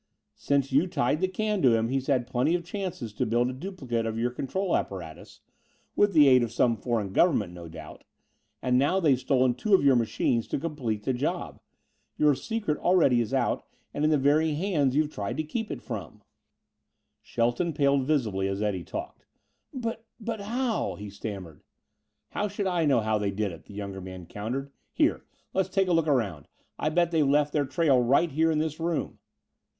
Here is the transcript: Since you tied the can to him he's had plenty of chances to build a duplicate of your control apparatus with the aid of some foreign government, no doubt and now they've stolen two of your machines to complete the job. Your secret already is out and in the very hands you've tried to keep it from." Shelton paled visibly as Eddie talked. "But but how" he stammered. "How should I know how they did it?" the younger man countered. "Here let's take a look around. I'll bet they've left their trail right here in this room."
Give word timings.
Since 0.33 0.71
you 0.71 0.87
tied 0.87 1.21
the 1.21 1.27
can 1.27 1.61
to 1.61 1.75
him 1.75 1.89
he's 1.89 2.07
had 2.07 2.25
plenty 2.25 2.55
of 2.55 2.63
chances 2.65 3.13
to 3.13 3.23
build 3.23 3.51
a 3.51 3.53
duplicate 3.53 4.07
of 4.07 4.17
your 4.17 4.31
control 4.31 4.75
apparatus 4.75 5.41
with 5.95 6.13
the 6.13 6.27
aid 6.27 6.41
of 6.41 6.51
some 6.51 6.75
foreign 6.75 7.13
government, 7.13 7.53
no 7.53 7.67
doubt 7.67 8.03
and 8.63 8.79
now 8.79 8.99
they've 8.99 9.19
stolen 9.19 9.53
two 9.53 9.75
of 9.75 9.83
your 9.83 9.95
machines 9.95 10.47
to 10.47 10.57
complete 10.59 11.03
the 11.03 11.13
job. 11.13 11.59
Your 12.17 12.33
secret 12.33 12.79
already 12.79 13.21
is 13.21 13.31
out 13.31 13.63
and 13.93 14.03
in 14.03 14.09
the 14.09 14.17
very 14.17 14.55
hands 14.55 14.95
you've 14.95 15.13
tried 15.13 15.37
to 15.37 15.43
keep 15.43 15.69
it 15.69 15.83
from." 15.83 16.23
Shelton 17.21 17.71
paled 17.71 18.01
visibly 18.07 18.47
as 18.47 18.59
Eddie 18.59 18.83
talked. 18.83 19.27
"But 19.71 20.03
but 20.19 20.41
how" 20.41 20.95
he 20.95 21.11
stammered. 21.11 21.61
"How 22.29 22.47
should 22.47 22.65
I 22.65 22.85
know 22.85 23.01
how 23.01 23.19
they 23.19 23.29
did 23.29 23.51
it?" 23.51 23.65
the 23.65 23.75
younger 23.75 24.01
man 24.01 24.25
countered. 24.25 24.71
"Here 24.91 25.23
let's 25.53 25.69
take 25.69 25.87
a 25.87 25.93
look 25.93 26.07
around. 26.07 26.47
I'll 26.79 26.89
bet 26.89 27.11
they've 27.11 27.29
left 27.29 27.53
their 27.53 27.65
trail 27.65 28.01
right 28.01 28.31
here 28.31 28.49
in 28.49 28.57
this 28.57 28.79
room." 28.79 29.19